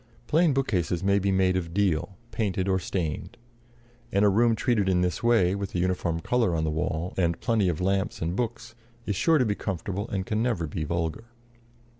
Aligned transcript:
Plain 0.25 0.53
bookcases 0.55 1.03
may 1.03 1.19
be 1.19 1.31
made 1.31 1.55
of 1.55 1.75
deal, 1.75 2.17
painted 2.31 2.67
or 2.67 2.79
stained; 2.79 3.37
and 4.11 4.25
a 4.25 4.29
room 4.29 4.55
treated 4.55 4.89
in 4.89 5.01
this 5.01 5.21
way, 5.21 5.53
with 5.53 5.75
a 5.75 5.79
uniform 5.79 6.21
color 6.21 6.55
on 6.55 6.63
the 6.63 6.71
wall, 6.71 7.13
and 7.17 7.39
plenty 7.39 7.69
of 7.69 7.79
lamps 7.79 8.19
and 8.19 8.35
books, 8.35 8.73
is 9.05 9.15
sure 9.15 9.37
to 9.37 9.45
be 9.45 9.53
comfortable 9.53 10.07
and 10.09 10.25
can 10.25 10.41
never 10.41 10.65
be 10.65 10.83
vulgar. 10.83 11.25